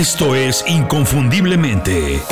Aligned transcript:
Esto 0.00 0.34
es 0.34 0.64
Inconfundiblemente. 0.66 2.22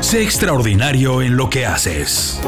Sé 0.00 0.24
extraordinario 0.24 1.22
en 1.22 1.36
lo 1.36 1.48
que 1.48 1.66
haces. 1.66 2.40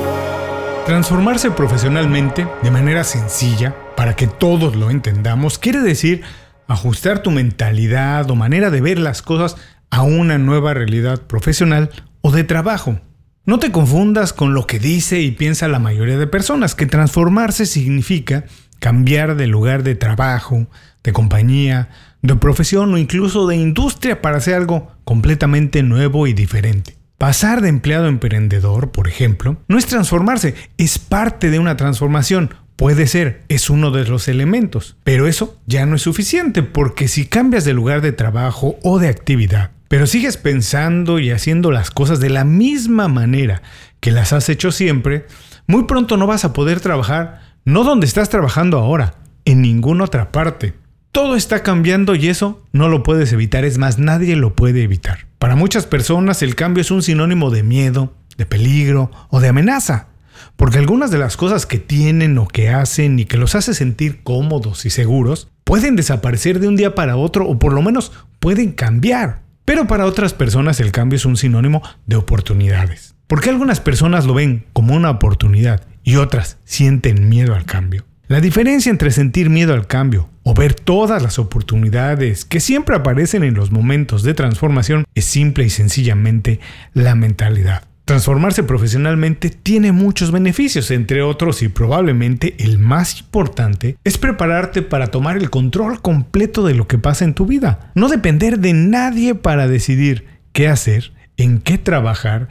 Transformarse 0.84 1.52
profesionalmente 1.52 2.48
de 2.60 2.70
manera 2.72 3.04
sencilla, 3.04 3.76
para 3.96 4.16
que 4.16 4.26
todos 4.26 4.74
lo 4.74 4.90
entendamos, 4.90 5.60
quiere 5.60 5.80
decir 5.80 6.22
ajustar 6.66 7.22
tu 7.22 7.30
mentalidad 7.30 8.28
o 8.32 8.34
manera 8.34 8.70
de 8.70 8.80
ver 8.80 8.98
las 8.98 9.22
cosas 9.22 9.54
a 9.90 10.02
una 10.02 10.38
nueva 10.38 10.74
realidad 10.74 11.22
profesional 11.22 11.90
o 12.20 12.32
de 12.32 12.42
trabajo. 12.42 12.98
No 13.44 13.60
te 13.60 13.70
confundas 13.70 14.32
con 14.32 14.54
lo 14.54 14.66
que 14.66 14.80
dice 14.80 15.20
y 15.20 15.30
piensa 15.30 15.68
la 15.68 15.78
mayoría 15.78 16.18
de 16.18 16.26
personas, 16.26 16.74
que 16.74 16.86
transformarse 16.86 17.64
significa 17.64 18.46
cambiar 18.80 19.36
de 19.36 19.46
lugar 19.46 19.84
de 19.84 19.94
trabajo, 19.94 20.66
de 21.04 21.12
compañía, 21.12 21.88
de 22.22 22.36
profesión 22.36 22.92
o 22.92 22.98
incluso 22.98 23.46
de 23.46 23.56
industria 23.56 24.20
para 24.20 24.38
hacer 24.38 24.54
algo 24.54 24.90
completamente 25.04 25.82
nuevo 25.82 26.26
y 26.26 26.32
diferente. 26.32 26.96
Pasar 27.18 27.60
de 27.60 27.68
empleado 27.68 28.06
a 28.06 28.08
emprendedor, 28.08 28.92
por 28.92 29.06
ejemplo, 29.06 29.58
no 29.68 29.78
es 29.78 29.86
transformarse, 29.86 30.54
es 30.78 30.98
parte 30.98 31.50
de 31.50 31.58
una 31.58 31.76
transformación. 31.76 32.54
Puede 32.76 33.06
ser, 33.06 33.42
es 33.48 33.68
uno 33.68 33.90
de 33.90 34.06
los 34.06 34.26
elementos, 34.26 34.96
pero 35.04 35.26
eso 35.26 35.58
ya 35.66 35.84
no 35.84 35.96
es 35.96 36.02
suficiente 36.02 36.62
porque 36.62 37.08
si 37.08 37.26
cambias 37.26 37.66
de 37.66 37.74
lugar 37.74 38.00
de 38.00 38.12
trabajo 38.12 38.78
o 38.82 38.98
de 38.98 39.08
actividad, 39.08 39.72
pero 39.88 40.06
sigues 40.06 40.38
pensando 40.38 41.18
y 41.18 41.30
haciendo 41.30 41.72
las 41.72 41.90
cosas 41.90 42.20
de 42.20 42.30
la 42.30 42.44
misma 42.44 43.08
manera 43.08 43.60
que 44.00 44.12
las 44.12 44.32
has 44.32 44.48
hecho 44.48 44.72
siempre, 44.72 45.26
muy 45.66 45.84
pronto 45.84 46.16
no 46.16 46.26
vas 46.26 46.46
a 46.46 46.54
poder 46.54 46.80
trabajar 46.80 47.49
no 47.64 47.84
donde 47.84 48.06
estás 48.06 48.28
trabajando 48.28 48.78
ahora, 48.78 49.14
en 49.44 49.62
ninguna 49.62 50.04
otra 50.04 50.32
parte. 50.32 50.74
Todo 51.12 51.34
está 51.34 51.62
cambiando 51.62 52.14
y 52.14 52.28
eso 52.28 52.62
no 52.72 52.88
lo 52.88 53.02
puedes 53.02 53.32
evitar, 53.32 53.64
es 53.64 53.78
más, 53.78 53.98
nadie 53.98 54.36
lo 54.36 54.54
puede 54.54 54.82
evitar. 54.82 55.26
Para 55.38 55.56
muchas 55.56 55.86
personas 55.86 56.42
el 56.42 56.54
cambio 56.54 56.82
es 56.82 56.90
un 56.90 57.02
sinónimo 57.02 57.50
de 57.50 57.62
miedo, 57.62 58.14
de 58.36 58.46
peligro 58.46 59.10
o 59.28 59.40
de 59.40 59.48
amenaza, 59.48 60.08
porque 60.56 60.78
algunas 60.78 61.10
de 61.10 61.18
las 61.18 61.36
cosas 61.36 61.66
que 61.66 61.78
tienen 61.78 62.38
o 62.38 62.46
que 62.46 62.68
hacen 62.68 63.18
y 63.18 63.24
que 63.24 63.36
los 63.36 63.54
hace 63.54 63.74
sentir 63.74 64.22
cómodos 64.22 64.86
y 64.86 64.90
seguros 64.90 65.48
pueden 65.64 65.96
desaparecer 65.96 66.60
de 66.60 66.68
un 66.68 66.76
día 66.76 66.94
para 66.94 67.16
otro 67.16 67.46
o 67.46 67.58
por 67.58 67.72
lo 67.72 67.82
menos 67.82 68.12
pueden 68.38 68.72
cambiar. 68.72 69.42
Pero 69.64 69.86
para 69.86 70.06
otras 70.06 70.32
personas 70.32 70.80
el 70.80 70.92
cambio 70.92 71.16
es 71.16 71.26
un 71.26 71.36
sinónimo 71.36 71.82
de 72.06 72.16
oportunidades. 72.16 73.14
¿Por 73.26 73.40
qué 73.40 73.50
algunas 73.50 73.80
personas 73.80 74.26
lo 74.26 74.34
ven 74.34 74.66
como 74.72 74.94
una 74.94 75.10
oportunidad 75.10 75.82
y 76.02 76.16
otras 76.16 76.58
sienten 76.64 77.28
miedo 77.28 77.54
al 77.54 77.64
cambio? 77.64 78.04
La 78.28 78.40
diferencia 78.40 78.90
entre 78.90 79.10
sentir 79.10 79.50
miedo 79.50 79.74
al 79.74 79.88
cambio 79.88 80.30
o 80.44 80.54
ver 80.54 80.74
todas 80.74 81.20
las 81.22 81.38
oportunidades 81.38 82.44
que 82.44 82.60
siempre 82.60 82.94
aparecen 82.94 83.42
en 83.42 83.54
los 83.54 83.72
momentos 83.72 84.22
de 84.22 84.34
transformación 84.34 85.04
es 85.14 85.24
simple 85.24 85.64
y 85.64 85.70
sencillamente 85.70 86.60
la 86.94 87.14
mentalidad. 87.14 87.84
Transformarse 88.04 88.64
profesionalmente 88.64 89.50
tiene 89.50 89.92
muchos 89.92 90.32
beneficios, 90.32 90.90
entre 90.90 91.22
otros 91.22 91.62
y 91.62 91.68
probablemente 91.68 92.56
el 92.58 92.78
más 92.78 93.20
importante 93.20 93.96
es 94.02 94.18
prepararte 94.18 94.82
para 94.82 95.08
tomar 95.08 95.36
el 95.36 95.48
control 95.48 96.02
completo 96.02 96.64
de 96.64 96.74
lo 96.74 96.88
que 96.88 96.98
pasa 96.98 97.24
en 97.24 97.34
tu 97.34 97.46
vida. 97.46 97.92
No 97.94 98.08
depender 98.08 98.58
de 98.58 98.72
nadie 98.72 99.34
para 99.34 99.68
decidir 99.68 100.24
qué 100.52 100.66
hacer, 100.66 101.12
en 101.36 101.60
qué 101.60 101.78
trabajar 101.78 102.48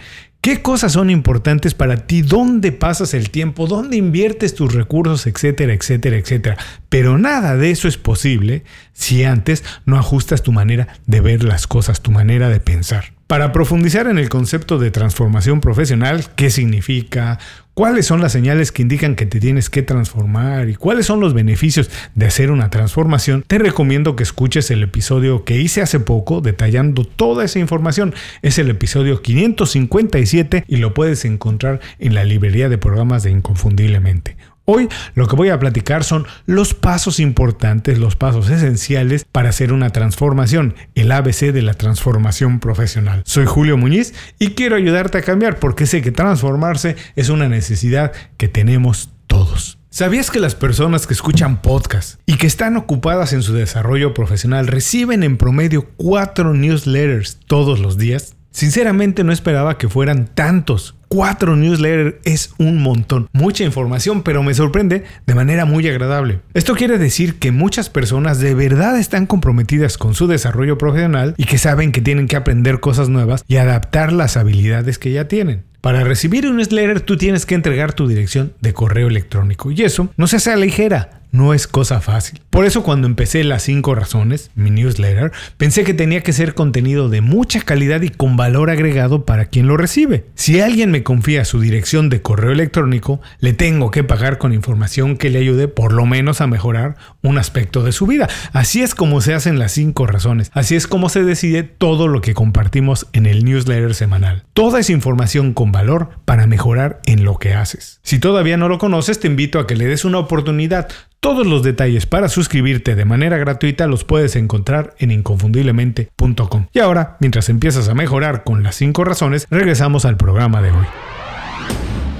¿Qué 0.49 0.63
cosas 0.63 0.93
son 0.93 1.11
importantes 1.11 1.75
para 1.75 2.07
ti? 2.07 2.23
¿Dónde 2.23 2.71
pasas 2.71 3.13
el 3.13 3.29
tiempo? 3.29 3.67
¿Dónde 3.67 3.97
inviertes 3.97 4.55
tus 4.55 4.73
recursos? 4.73 5.27
Etcétera, 5.27 5.73
etcétera, 5.73 6.17
etcétera. 6.17 6.57
Pero 6.89 7.19
nada 7.19 7.55
de 7.55 7.69
eso 7.69 7.87
es 7.87 7.97
posible 7.97 8.63
si 8.91 9.23
antes 9.23 9.63
no 9.85 9.95
ajustas 9.95 10.41
tu 10.41 10.51
manera 10.51 10.87
de 11.05 11.21
ver 11.21 11.43
las 11.43 11.67
cosas, 11.67 12.01
tu 12.01 12.09
manera 12.09 12.49
de 12.49 12.59
pensar. 12.59 13.13
Para 13.27 13.51
profundizar 13.51 14.07
en 14.07 14.17
el 14.17 14.27
concepto 14.27 14.79
de 14.79 14.89
transformación 14.89 15.61
profesional, 15.61 16.25
qué 16.35 16.49
significa, 16.49 17.37
cuáles 17.79 18.07
son 18.07 18.19
las 18.19 18.33
señales 18.33 18.73
que 18.73 18.81
indican 18.81 19.15
que 19.15 19.25
te 19.25 19.39
tienes 19.39 19.69
que 19.69 19.83
transformar 19.83 20.67
y 20.67 20.75
cuáles 20.75 21.05
son 21.05 21.21
los 21.21 21.33
beneficios 21.33 21.89
de 22.13 22.25
hacer 22.25 22.51
una 22.51 22.69
transformación, 22.69 23.45
te 23.47 23.57
recomiendo 23.57 24.17
que 24.17 24.23
escuches 24.23 24.69
el 24.69 24.83
episodio 24.83 25.45
que 25.45 25.61
hice 25.61 25.81
hace 25.81 26.01
poco 26.01 26.41
detallando 26.41 27.05
toda 27.05 27.45
esa 27.45 27.57
información. 27.57 28.13
Es 28.41 28.59
el 28.59 28.69
episodio 28.69 29.21
557 29.21 30.65
y 30.67 30.75
lo 30.75 30.93
puedes 30.93 31.23
encontrar 31.23 31.79
en 31.99 32.15
la 32.15 32.25
librería 32.25 32.67
de 32.67 32.77
programas 32.77 33.23
de 33.23 33.31
Inconfundiblemente. 33.31 34.35
Hoy 34.71 34.87
lo 35.15 35.27
que 35.27 35.35
voy 35.35 35.49
a 35.49 35.57
platicar 35.57 36.03
son 36.03 36.27
los 36.45 36.75
pasos 36.75 37.19
importantes, 37.19 37.97
los 37.97 38.15
pasos 38.15 38.51
esenciales 38.51 39.25
para 39.25 39.49
hacer 39.49 39.73
una 39.73 39.89
transformación, 39.89 40.75
el 40.93 41.11
ABC 41.11 41.51
de 41.51 41.63
la 41.63 41.73
transformación 41.73 42.59
profesional. 42.59 43.23
Soy 43.25 43.47
Julio 43.47 43.77
Muñiz 43.77 44.13
y 44.37 44.49
quiero 44.49 44.75
ayudarte 44.75 45.17
a 45.17 45.21
cambiar 45.23 45.57
porque 45.57 45.87
sé 45.87 46.03
que 46.03 46.11
transformarse 46.11 46.97
es 47.15 47.29
una 47.29 47.49
necesidad 47.49 48.11
que 48.37 48.47
tenemos 48.47 49.09
todos. 49.25 49.79
¿Sabías 49.89 50.29
que 50.29 50.39
las 50.39 50.53
personas 50.53 51.07
que 51.07 51.15
escuchan 51.15 51.63
podcasts 51.63 52.19
y 52.27 52.37
que 52.37 52.45
están 52.45 52.77
ocupadas 52.77 53.33
en 53.33 53.41
su 53.41 53.55
desarrollo 53.55 54.13
profesional 54.13 54.67
reciben 54.67 55.23
en 55.23 55.37
promedio 55.37 55.87
cuatro 55.97 56.53
newsletters 56.53 57.39
todos 57.47 57.79
los 57.79 57.97
días? 57.97 58.35
Sinceramente 58.51 59.23
no 59.23 59.31
esperaba 59.31 59.79
que 59.79 59.89
fueran 59.89 60.27
tantos. 60.27 60.95
Cuatro 61.09 61.55
newsletters 61.55 62.17
es 62.23 62.53
un 62.59 62.83
montón, 62.83 63.29
mucha 63.33 63.63
información, 63.63 64.21
pero 64.21 64.43
me 64.43 64.53
sorprende 64.53 65.05
de 65.25 65.33
manera 65.33 65.65
muy 65.65 65.87
agradable. 65.87 66.41
Esto 66.53 66.75
quiere 66.75 66.99
decir 66.99 67.39
que 67.39 67.51
muchas 67.51 67.89
personas 67.89 68.39
de 68.39 68.53
verdad 68.53 68.95
están 68.99 69.25
comprometidas 69.25 69.97
con 69.97 70.13
su 70.13 70.27
desarrollo 70.27 70.77
profesional 70.77 71.33
y 71.35 71.45
que 71.45 71.57
saben 71.57 71.91
que 71.91 72.01
tienen 72.01 72.27
que 72.27 72.35
aprender 72.35 72.79
cosas 72.79 73.09
nuevas 73.09 73.43
y 73.47 73.55
adaptar 73.55 74.13
las 74.13 74.37
habilidades 74.37 74.99
que 74.99 75.11
ya 75.11 75.27
tienen. 75.27 75.63
Para 75.81 76.03
recibir 76.03 76.45
un 76.45 76.57
newsletter 76.57 77.01
tú 77.01 77.17
tienes 77.17 77.47
que 77.47 77.55
entregar 77.55 77.93
tu 77.93 78.07
dirección 78.07 78.53
de 78.61 78.73
correo 78.73 79.07
electrónico 79.07 79.71
y 79.71 79.81
eso 79.81 80.09
no 80.15 80.27
se 80.27 80.35
hace 80.35 80.51
a 80.51 80.57
la 80.57 80.65
ligera 80.65 81.18
no 81.31 81.53
es 81.53 81.67
cosa 81.67 82.01
fácil. 82.01 82.41
Por 82.49 82.65
eso 82.65 82.83
cuando 82.83 83.07
empecé 83.07 83.43
las 83.43 83.63
5 83.63 83.95
razones, 83.95 84.51
mi 84.55 84.71
newsletter, 84.71 85.31
pensé 85.57 85.83
que 85.83 85.93
tenía 85.93 86.21
que 86.21 86.33
ser 86.33 86.55
contenido 86.55 87.09
de 87.09 87.21
mucha 87.21 87.61
calidad 87.61 88.01
y 88.01 88.09
con 88.09 88.37
valor 88.37 88.69
agregado 88.69 89.25
para 89.25 89.45
quien 89.45 89.67
lo 89.67 89.77
recibe. 89.77 90.25
Si 90.35 90.59
alguien 90.59 90.91
me 90.91 91.03
confía 91.03 91.45
su 91.45 91.59
dirección 91.59 92.09
de 92.09 92.21
correo 92.21 92.51
electrónico, 92.51 93.21
le 93.39 93.53
tengo 93.53 93.91
que 93.91 94.03
pagar 94.03 94.37
con 94.37 94.53
información 94.53 95.17
que 95.17 95.29
le 95.29 95.39
ayude 95.39 95.67
por 95.67 95.93
lo 95.93 96.05
menos 96.05 96.41
a 96.41 96.47
mejorar 96.47 96.95
un 97.21 97.37
aspecto 97.37 97.83
de 97.83 97.91
su 97.91 98.07
vida. 98.07 98.27
Así 98.51 98.81
es 98.81 98.95
como 98.95 99.21
se 99.21 99.33
hacen 99.33 99.59
las 99.59 99.71
5 99.73 100.07
razones. 100.07 100.51
Así 100.53 100.75
es 100.75 100.87
como 100.87 101.09
se 101.09 101.23
decide 101.23 101.63
todo 101.63 102.07
lo 102.07 102.21
que 102.21 102.33
compartimos 102.33 103.07
en 103.13 103.25
el 103.25 103.45
newsletter 103.45 103.93
semanal. 103.93 104.43
Toda 104.53 104.79
esa 104.79 104.91
información 104.91 105.53
con 105.53 105.71
valor 105.71 106.09
para 106.25 106.47
mejorar 106.47 106.99
en 107.05 107.23
lo 107.23 107.37
que 107.37 107.53
haces. 107.53 107.99
Si 108.03 108.19
todavía 108.19 108.57
no 108.57 108.69
lo 108.69 108.77
conoces, 108.77 109.19
te 109.19 109.27
invito 109.27 109.59
a 109.59 109.67
que 109.67 109.75
le 109.75 109.85
des 109.85 110.05
una 110.05 110.19
oportunidad. 110.19 110.89
Todos 111.21 111.45
los 111.45 111.63
detalles 111.63 112.05
para 112.05 112.29
suscribirte 112.29 112.95
de 112.95 113.03
manera 113.03 113.37
gratuita 113.37 113.87
los 113.87 114.05
puedes 114.05 114.37
encontrar 114.37 114.95
en 114.99 115.11
inconfundiblemente.com. 115.11 116.67
Y 116.71 116.79
ahora, 116.79 117.17
mientras 117.19 117.49
empiezas 117.49 117.89
a 117.89 117.93
mejorar 117.93 118.45
con 118.45 118.63
las 118.63 118.75
5 118.75 119.03
razones, 119.03 119.45
regresamos 119.49 120.05
al 120.05 120.15
programa 120.15 120.61
de 120.61 120.71
hoy. 120.71 120.85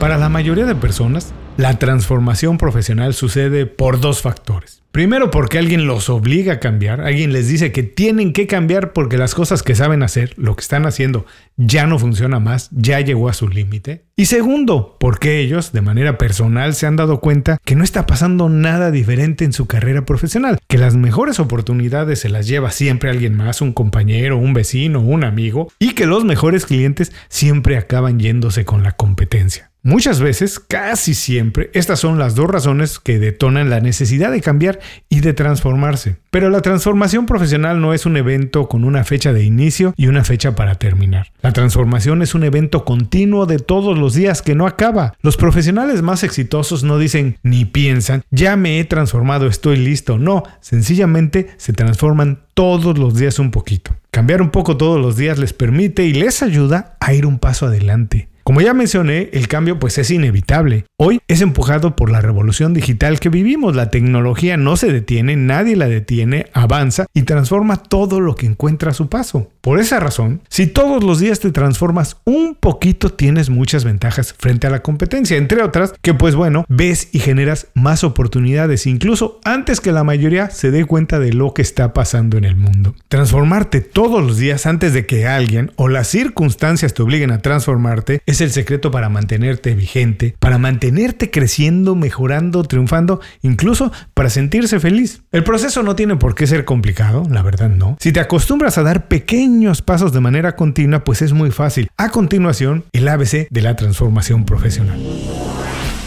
Para 0.02 0.18
la 0.18 0.28
mayoría 0.28 0.66
de 0.66 0.76
personas, 0.76 1.34
la 1.56 1.80
transformación 1.80 2.58
profesional 2.58 3.14
sucede 3.14 3.66
por 3.66 4.02
dos 4.02 4.22
factores. 4.22 4.79
Primero 4.92 5.30
porque 5.30 5.60
alguien 5.60 5.86
los 5.86 6.10
obliga 6.10 6.54
a 6.54 6.60
cambiar, 6.60 7.02
alguien 7.02 7.32
les 7.32 7.48
dice 7.48 7.72
que 7.72 7.84
tienen 7.84 8.34
que 8.34 8.48
cambiar 8.48 8.92
porque 8.92 9.20
las 9.20 9.36
cosas 9.36 9.62
que 9.62 9.76
saben 9.76 10.02
hacer, 10.02 10.34
lo 10.36 10.56
que 10.56 10.62
están 10.62 10.88
haciendo, 10.88 11.28
ya 11.58 11.86
no 11.86 12.00
funciona 12.00 12.40
más, 12.40 12.70
ya 12.72 13.00
llegó 13.00 13.30
a 13.30 13.34
su 13.34 13.48
límite. 13.48 14.06
Y 14.16 14.26
segundo, 14.26 14.98
porque 15.00 15.42
ellos 15.42 15.74
de 15.74 15.82
manera 15.82 16.18
personal 16.18 16.74
se 16.74 16.88
han 16.88 16.96
dado 16.96 17.20
cuenta 17.20 17.60
que 17.64 17.76
no 17.76 17.84
está 17.84 18.08
pasando 18.08 18.50
nada 18.50 18.90
diferente 18.90 19.46
en 19.46 19.54
su 19.54 19.68
carrera 19.68 20.06
profesional, 20.06 20.58
que 20.68 20.80
las 20.80 20.96
mejores 20.96 21.40
oportunidades 21.40 22.20
se 22.20 22.30
las 22.30 22.48
lleva 22.48 22.72
siempre 22.72 23.12
alguien 23.12 23.38
más, 23.38 23.62
un 23.62 23.74
compañero, 23.74 24.38
un 24.38 24.56
vecino, 24.56 25.02
un 25.02 25.24
amigo, 25.24 25.72
y 25.78 25.94
que 25.94 26.08
los 26.08 26.26
mejores 26.26 26.66
clientes 26.66 27.12
siempre 27.28 27.78
acaban 27.78 28.20
yéndose 28.20 28.66
con 28.66 28.82
la 28.82 28.94
competencia. 28.94 29.69
Muchas 29.82 30.20
veces, 30.20 30.60
casi 30.60 31.14
siempre, 31.14 31.72
estas 31.74 32.02
son 32.02 32.20
las 32.20 32.36
dos 32.36 32.50
razones 32.50 33.00
que 33.00 33.18
detonan 33.18 33.70
la 33.70 33.80
necesidad 33.80 34.30
de 34.30 34.42
cambiar 34.42 34.80
y 35.08 35.22
de 35.22 35.32
transformarse. 35.32 36.18
Pero 36.32 36.50
la 36.50 36.62
transformación 36.62 37.26
profesional 37.26 37.80
no 37.80 37.94
es 37.94 38.06
un 38.06 38.18
evento 38.18 38.68
con 38.68 38.84
una 38.84 39.06
fecha 39.06 39.32
de 39.32 39.46
inicio 39.46 39.94
y 39.96 40.08
una 40.08 40.26
fecha 40.26 40.54
para 40.54 40.76
terminar. 40.76 41.32
La 41.42 41.54
transformación 41.54 42.22
es 42.22 42.36
un 42.36 42.44
evento 42.44 42.84
continuo 42.84 43.46
de 43.46 43.60
todos 43.60 43.98
los 43.98 44.14
días 44.14 44.42
que 44.42 44.54
no 44.54 44.68
acaba. 44.68 45.14
Los 45.22 45.38
profesionales 45.38 46.02
más 46.02 46.24
exitosos 46.24 46.84
no 46.84 46.98
dicen 46.98 47.38
ni 47.42 47.64
piensan, 47.64 48.24
ya 48.32 48.58
me 48.58 48.82
he 48.82 48.84
transformado, 48.84 49.48
estoy 49.48 49.78
listo. 49.78 50.18
No, 50.18 50.44
sencillamente 50.60 51.52
se 51.56 51.72
transforman 51.72 52.42
todos 52.54 52.98
los 52.98 53.16
días 53.16 53.40
un 53.40 53.52
poquito. 53.52 53.96
Cambiar 54.12 54.42
un 54.42 54.50
poco 54.50 54.76
todos 54.76 55.00
los 55.00 55.16
días 55.16 55.40
les 55.40 55.54
permite 55.54 56.04
y 56.04 56.14
les 56.14 56.44
ayuda 56.44 56.98
a 57.00 57.14
ir 57.14 57.26
un 57.26 57.40
paso 57.40 57.68
adelante. 57.68 58.29
Como 58.50 58.62
ya 58.62 58.74
mencioné, 58.74 59.30
el 59.34 59.48
cambio 59.48 59.78
pues 59.78 60.00
es 60.00 60.10
inevitable 60.10 60.88
hoy 61.02 61.22
es 61.30 61.40
empujado 61.40 61.96
por 61.96 62.12
la 62.12 62.20
revolución 62.20 62.74
digital 62.74 63.22
que 63.22 63.30
vivimos. 63.30 63.74
La 63.74 63.90
tecnología 63.90 64.58
no 64.58 64.76
se 64.76 64.92
detiene, 64.92 65.38
nadie 65.38 65.78
la 65.78 65.88
detiene, 65.88 66.48
avanza 66.54 67.06
y 67.14 67.22
transforma 67.22 67.78
todo 67.78 68.20
lo 68.20 68.36
que 68.36 68.46
encuentra 68.46 68.92
a 68.92 68.94
su 68.94 69.08
paso. 69.08 69.50
Por 69.62 69.80
esa 69.80 70.00
razón, 70.00 70.42
si 70.50 70.68
todos 70.68 71.04
los 71.04 71.20
días 71.20 71.40
te 71.40 71.52
transformas 71.52 72.18
un 72.26 72.56
poquito, 72.60 73.12
tienes 73.12 73.50
muchas 73.50 73.86
ventajas 73.86 74.34
frente 74.38 74.68
a 74.68 74.70
la 74.70 74.82
competencia, 74.82 75.38
entre 75.38 75.64
otras 75.64 75.94
que 76.02 76.14
pues 76.14 76.36
bueno, 76.36 76.66
ves 76.68 77.10
y 77.14 77.20
generas 77.20 77.68
más 77.74 78.04
oportunidades, 78.04 78.86
incluso 78.86 79.40
antes 79.46 79.80
que 79.80 79.94
la 79.94 80.04
mayoría 80.04 80.50
se 80.50 80.72
dé 80.72 80.84
cuenta 80.84 81.20
de 81.20 81.32
lo 81.32 81.54
que 81.54 81.62
está 81.62 81.94
pasando 81.94 82.38
en 82.38 82.44
el 82.44 82.58
mundo. 82.58 82.94
Transformarte 83.08 83.80
todos 83.80 84.22
los 84.22 84.38
días 84.38 84.66
antes 84.66 84.94
de 84.94 85.06
que 85.06 85.28
alguien 85.28 85.72
o 85.78 85.88
las 85.88 86.08
circunstancias 86.08 86.94
te 86.94 87.04
obliguen 87.04 87.32
a 87.32 87.40
transformarte 87.40 88.22
es 88.26 88.42
el 88.42 88.52
secreto 88.52 88.92
para 88.92 89.08
mantenerte 89.08 89.76
vigente, 89.76 90.36
para 90.40 90.58
mantenerte 90.90 91.30
creciendo, 91.30 91.96
mejorando, 91.96 92.64
triunfando, 92.64 93.22
incluso 93.44 93.92
para 94.16 94.32
sentirse 94.32 94.80
feliz. 94.80 95.22
El 95.32 95.44
proceso 95.44 95.84
no 95.84 95.96
tiene 95.96 96.16
por 96.16 96.34
qué 96.34 96.48
ser 96.48 96.66
complicado, 96.66 97.24
la 97.30 97.44
verdad 97.44 97.70
no. 97.70 97.96
Si 98.00 98.12
te 98.12 98.20
acostumbras 98.20 98.80
a 98.80 98.84
dar 98.84 99.08
pequeños 99.08 99.84
pasos 99.84 100.14
de 100.14 100.20
manera 100.20 100.56
continua, 100.56 101.04
pues 101.04 101.22
es 101.22 101.32
muy 101.32 101.52
fácil. 101.52 101.90
A 101.98 102.10
continuación, 102.10 102.86
el 102.92 103.08
ABC 103.08 103.48
de 103.52 103.62
la 103.62 103.76
transformación 103.76 104.46
profesional. 104.46 105.00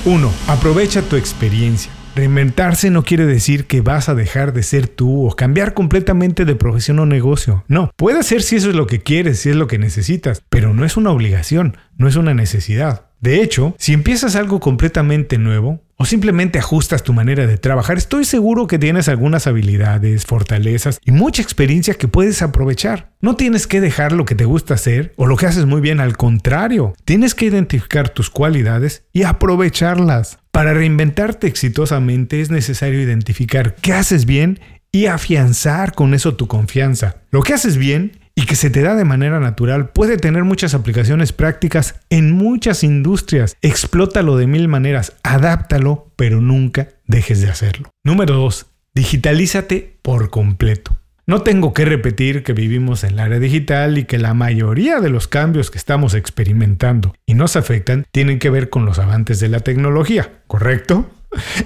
1. 0.04 0.32
Aprovecha 0.48 1.02
tu 1.02 1.14
experiencia. 1.14 1.92
Reinventarse 2.16 2.90
no 2.90 3.04
quiere 3.04 3.24
decir 3.24 3.66
que 3.66 3.80
vas 3.80 4.08
a 4.08 4.16
dejar 4.16 4.52
de 4.52 4.64
ser 4.64 4.88
tú 4.88 5.28
o 5.28 5.36
cambiar 5.36 5.74
completamente 5.74 6.44
de 6.44 6.56
profesión 6.56 6.98
o 6.98 7.06
negocio. 7.06 7.64
No, 7.68 7.90
puede 7.96 8.24
ser 8.24 8.42
si 8.42 8.56
eso 8.56 8.68
es 8.68 8.74
lo 8.74 8.88
que 8.88 9.00
quieres, 9.00 9.38
si 9.38 9.50
es 9.50 9.56
lo 9.56 9.68
que 9.68 9.78
necesitas, 9.78 10.42
pero 10.50 10.74
no 10.74 10.84
es 10.84 10.96
una 10.96 11.10
obligación, 11.10 11.76
no 11.96 12.08
es 12.08 12.16
una 12.16 12.34
necesidad. 12.34 13.11
De 13.22 13.40
hecho, 13.40 13.76
si 13.78 13.92
empiezas 13.92 14.34
algo 14.34 14.58
completamente 14.58 15.38
nuevo 15.38 15.80
o 15.96 16.04
simplemente 16.04 16.58
ajustas 16.58 17.04
tu 17.04 17.12
manera 17.12 17.46
de 17.46 17.56
trabajar, 17.56 17.96
estoy 17.96 18.24
seguro 18.24 18.66
que 18.66 18.80
tienes 18.80 19.08
algunas 19.08 19.46
habilidades, 19.46 20.26
fortalezas 20.26 20.98
y 21.04 21.12
mucha 21.12 21.40
experiencia 21.40 21.94
que 21.94 22.08
puedes 22.08 22.42
aprovechar. 22.42 23.12
No 23.20 23.36
tienes 23.36 23.68
que 23.68 23.80
dejar 23.80 24.10
lo 24.10 24.24
que 24.24 24.34
te 24.34 24.44
gusta 24.44 24.74
hacer 24.74 25.14
o 25.16 25.26
lo 25.26 25.36
que 25.36 25.46
haces 25.46 25.66
muy 25.66 25.80
bien, 25.80 26.00
al 26.00 26.16
contrario, 26.16 26.94
tienes 27.04 27.36
que 27.36 27.44
identificar 27.44 28.08
tus 28.08 28.28
cualidades 28.28 29.04
y 29.12 29.22
aprovecharlas. 29.22 30.40
Para 30.50 30.74
reinventarte 30.74 31.46
exitosamente 31.46 32.40
es 32.40 32.50
necesario 32.50 33.00
identificar 33.00 33.76
qué 33.76 33.92
haces 33.92 34.26
bien 34.26 34.58
y 34.90 35.06
afianzar 35.06 35.94
con 35.94 36.12
eso 36.12 36.34
tu 36.34 36.48
confianza. 36.48 37.22
Lo 37.30 37.42
que 37.42 37.54
haces 37.54 37.76
bien 37.76 38.18
y 38.34 38.46
que 38.46 38.56
se 38.56 38.70
te 38.70 38.82
da 38.82 38.94
de 38.94 39.04
manera 39.04 39.40
natural 39.40 39.90
puede 39.90 40.16
tener 40.16 40.44
muchas 40.44 40.74
aplicaciones 40.74 41.32
prácticas 41.32 42.00
en 42.10 42.32
muchas 42.32 42.84
industrias. 42.84 43.56
Explótalo 43.62 44.36
de 44.36 44.46
mil 44.46 44.68
maneras, 44.68 45.14
adáptalo, 45.22 46.12
pero 46.16 46.40
nunca 46.40 46.88
dejes 47.06 47.40
de 47.40 47.50
hacerlo. 47.50 47.90
Número 48.04 48.34
2. 48.34 48.66
Digitalízate 48.94 49.96
por 50.02 50.30
completo. 50.30 50.96
No 51.24 51.42
tengo 51.42 51.72
que 51.72 51.84
repetir 51.84 52.42
que 52.42 52.52
vivimos 52.52 53.04
en 53.04 53.14
la 53.14 53.26
era 53.26 53.38
digital 53.38 53.96
y 53.96 54.04
que 54.04 54.18
la 54.18 54.34
mayoría 54.34 55.00
de 55.00 55.08
los 55.08 55.28
cambios 55.28 55.70
que 55.70 55.78
estamos 55.78 56.14
experimentando 56.14 57.14
y 57.26 57.34
nos 57.34 57.54
afectan 57.54 58.04
tienen 58.10 58.40
que 58.40 58.50
ver 58.50 58.70
con 58.70 58.84
los 58.84 58.98
avances 58.98 59.38
de 59.38 59.48
la 59.48 59.60
tecnología, 59.60 60.32
¿correcto? 60.48 61.08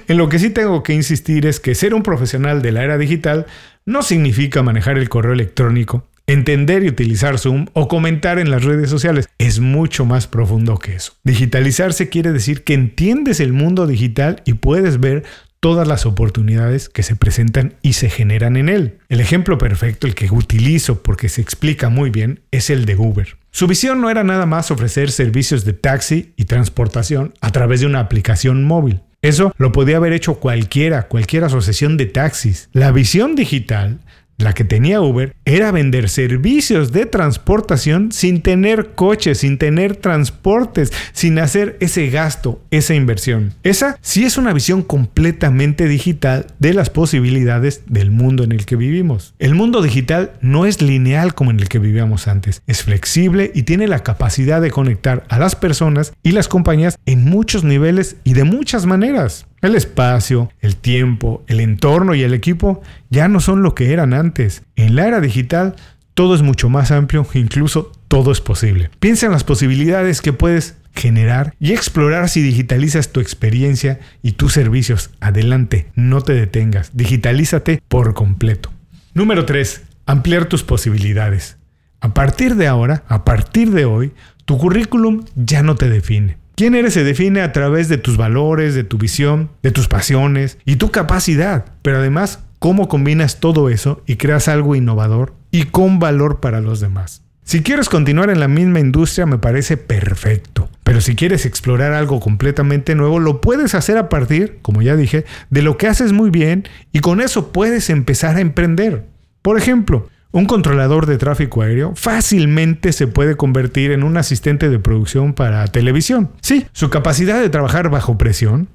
En 0.07 0.17
lo 0.17 0.29
que 0.29 0.39
sí 0.39 0.51
tengo 0.51 0.83
que 0.83 0.93
insistir 0.93 1.45
es 1.45 1.59
que 1.59 1.75
ser 1.75 1.93
un 1.93 2.03
profesional 2.03 2.61
de 2.61 2.71
la 2.71 2.83
era 2.83 2.97
digital 2.97 3.47
no 3.85 4.03
significa 4.03 4.63
manejar 4.63 4.97
el 4.97 5.09
correo 5.09 5.33
electrónico, 5.33 6.07
Entender 6.29 6.83
y 6.83 6.89
utilizar 6.89 7.39
Zoom 7.39 7.67
o 7.71 7.87
comentar 7.87 8.37
en 8.37 8.51
las 8.51 8.65
redes 8.65 8.89
sociales 8.89 9.29
es 9.37 9.61
mucho 9.61 10.03
más 10.05 10.27
profundo 10.27 10.77
que 10.77 10.93
eso. 10.93 11.13
Digitalizarse 11.23 12.09
quiere 12.09 12.33
decir 12.33 12.65
que 12.65 12.73
entiendes 12.73 13.39
el 13.39 13.53
mundo 13.53 13.87
digital 13.87 14.41
y 14.43 14.55
puedes 14.55 14.99
ver 14.99 15.23
todas 15.61 15.87
las 15.87 16.05
oportunidades 16.05 16.89
que 16.89 17.01
se 17.01 17.15
presentan 17.15 17.75
y 17.81 17.93
se 17.93 18.09
generan 18.09 18.57
en 18.57 18.67
él. 18.67 18.97
El 19.07 19.21
ejemplo 19.21 19.57
perfecto, 19.57 20.05
el 20.05 20.15
que 20.15 20.29
utilizo 20.29 21.01
porque 21.01 21.29
se 21.29 21.39
explica 21.39 21.87
muy 21.87 22.09
bien, 22.09 22.41
es 22.51 22.69
el 22.69 22.83
de 22.83 22.97
Uber. 22.97 23.37
Su 23.51 23.65
visión 23.65 24.01
no 24.01 24.09
era 24.09 24.25
nada 24.25 24.45
más 24.45 24.69
ofrecer 24.69 25.11
servicios 25.11 25.63
de 25.63 25.71
taxi 25.71 26.33
y 26.35 26.43
transportación 26.43 27.35
a 27.39 27.51
través 27.51 27.79
de 27.79 27.85
una 27.85 28.01
aplicación 28.01 28.65
móvil. 28.65 28.99
Eso 29.21 29.53
lo 29.57 29.71
podía 29.71 29.97
haber 29.97 30.11
hecho 30.13 30.35
cualquiera, 30.35 31.07
cualquier 31.07 31.45
asociación 31.45 31.95
de 31.95 32.05
taxis. 32.05 32.69
La 32.73 32.91
visión 32.91 33.35
digital 33.35 33.99
la 34.37 34.53
que 34.53 34.63
tenía 34.63 35.01
Uber 35.01 35.35
era 35.45 35.71
vender 35.71 36.09
servicios 36.09 36.91
de 36.91 37.05
transportación 37.05 38.11
sin 38.11 38.41
tener 38.41 38.91
coches, 38.93 39.39
sin 39.39 39.57
tener 39.57 39.95
transportes, 39.95 40.91
sin 41.11 41.39
hacer 41.39 41.77
ese 41.79 42.09
gasto, 42.09 42.61
esa 42.69 42.93
inversión. 42.93 43.53
Esa 43.63 43.97
sí 44.01 44.25
es 44.25 44.37
una 44.37 44.53
visión 44.53 44.83
completamente 44.83 45.87
digital 45.87 46.47
de 46.59 46.73
las 46.73 46.89
posibilidades 46.89 47.81
del 47.87 48.11
mundo 48.11 48.43
en 48.43 48.51
el 48.51 48.65
que 48.65 48.75
vivimos. 48.75 49.33
El 49.39 49.55
mundo 49.55 49.81
digital 49.81 50.33
no 50.41 50.65
es 50.65 50.81
lineal 50.81 51.33
como 51.33 51.51
en 51.51 51.59
el 51.59 51.67
que 51.67 51.79
vivíamos 51.79 52.27
antes, 52.27 52.61
es 52.67 52.83
flexible 52.83 53.51
y 53.55 53.63
tiene 53.63 53.87
la 53.87 54.03
capacidad 54.03 54.61
de 54.61 54.71
conectar 54.71 55.25
a 55.29 55.39
las 55.39 55.55
personas 55.55 56.13
y 56.21 56.31
las 56.31 56.47
compañías 56.47 56.99
en 57.05 57.25
muchos 57.25 57.63
niveles 57.63 58.17
y 58.23 58.33
de 58.33 58.43
muchas 58.43 58.85
maneras. 58.85 59.47
El 59.61 59.75
espacio, 59.75 60.51
el 60.61 60.75
tiempo, 60.75 61.43
el 61.47 61.59
entorno 61.59 62.13
y 62.13 62.23
el 62.23 62.33
equipo 62.33 62.81
ya 63.09 63.27
no 63.27 63.39
son 63.39 63.63
lo 63.63 63.73
que 63.73 63.91
eran 63.91 64.13
antes. 64.13 64.63
En 64.75 64.95
la 64.95 65.07
era 65.07 65.19
digital 65.19 65.75
todo 66.13 66.33
es 66.33 66.41
mucho 66.41 66.67
más 66.67 66.91
amplio, 66.91 67.27
incluso 67.35 67.91
todo 68.07 68.31
es 68.31 68.41
posible. 68.41 68.89
Piensa 68.99 69.27
en 69.27 69.31
las 69.31 69.43
posibilidades 69.43 70.21
que 70.21 70.33
puedes 70.33 70.75
generar 70.95 71.53
y 71.59 71.73
explorar 71.73 72.27
si 72.27 72.41
digitalizas 72.41 73.09
tu 73.11 73.19
experiencia 73.19 73.99
y 74.23 74.31
tus 74.31 74.53
servicios. 74.53 75.11
Adelante, 75.19 75.91
no 75.93 76.21
te 76.21 76.33
detengas, 76.33 76.89
digitalízate 76.93 77.83
por 77.87 78.15
completo. 78.15 78.71
Número 79.13 79.45
3. 79.45 79.83
Ampliar 80.07 80.45
tus 80.45 80.63
posibilidades. 80.63 81.57
A 81.99 82.13
partir 82.13 82.55
de 82.55 82.67
ahora, 82.67 83.03
a 83.07 83.23
partir 83.23 83.69
de 83.71 83.85
hoy, 83.85 84.11
tu 84.45 84.57
currículum 84.57 85.25
ya 85.35 85.61
no 85.61 85.75
te 85.75 85.89
define. 85.89 86.37
Quién 86.57 86.73
eres 86.73 86.95
se 86.95 87.03
define 87.03 87.41
a 87.41 87.51
través 87.51 87.87
de 87.87 87.99
tus 87.99 88.17
valores, 88.17 88.73
de 88.73 88.83
tu 88.83 88.97
visión, 88.97 89.51
de 89.61 89.69
tus 89.69 89.87
pasiones 89.87 90.57
y 90.65 90.77
tu 90.77 90.89
capacidad, 90.89 91.65
pero 91.83 91.99
además 91.99 92.39
cómo 92.57 92.87
combinas 92.87 93.39
todo 93.39 93.69
eso 93.69 94.01
y 94.07 94.15
creas 94.15 94.47
algo 94.47 94.75
innovador 94.75 95.35
y 95.51 95.65
con 95.65 95.99
valor 95.99 96.39
para 96.39 96.59
los 96.59 96.79
demás. 96.79 97.21
Si 97.43 97.61
quieres 97.61 97.89
continuar 97.89 98.31
en 98.31 98.39
la 98.39 98.47
misma 98.47 98.79
industria 98.79 99.27
me 99.27 99.37
parece 99.37 99.77
perfecto, 99.77 100.67
pero 100.83 100.99
si 100.99 101.15
quieres 101.15 101.45
explorar 101.45 101.93
algo 101.93 102.19
completamente 102.19 102.95
nuevo 102.95 103.19
lo 103.19 103.39
puedes 103.39 103.75
hacer 103.75 103.99
a 103.99 104.09
partir, 104.09 104.57
como 104.63 104.81
ya 104.81 104.95
dije, 104.95 105.25
de 105.51 105.61
lo 105.61 105.77
que 105.77 105.85
haces 105.85 106.11
muy 106.11 106.31
bien 106.31 106.67
y 106.91 107.01
con 107.01 107.21
eso 107.21 107.51
puedes 107.51 107.91
empezar 107.91 108.35
a 108.35 108.41
emprender. 108.41 109.05
Por 109.43 109.59
ejemplo, 109.59 110.09
un 110.37 110.45
controlador 110.45 111.07
de 111.07 111.17
tráfico 111.17 111.63
aéreo 111.63 111.93
fácilmente 111.95 112.93
se 112.93 113.07
puede 113.07 113.35
convertir 113.35 113.91
en 113.91 114.03
un 114.03 114.17
asistente 114.17 114.69
de 114.69 114.77
producción 114.77 115.33
para 115.33 115.65
televisión. 115.67 116.29
Sí, 116.41 116.67
su 116.73 116.89
capacidad 116.89 117.41
de 117.41 117.49
trabajar 117.49 117.89
bajo 117.89 118.17
presión, 118.17 118.67